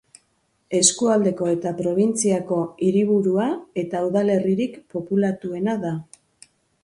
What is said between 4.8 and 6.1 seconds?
populatuena da.